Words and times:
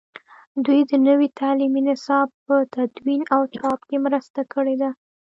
دوی 0.65 0.79
د 0.89 0.91
نوي 1.07 1.27
تعلیمي 1.39 1.81
نصاب 1.89 2.27
په 2.45 2.55
تدوین 2.73 3.21
او 3.35 3.41
چاپ 3.55 3.79
کې 3.89 3.97
مرسته 4.05 4.39
کړې 4.53 4.75
ده. 4.81 4.89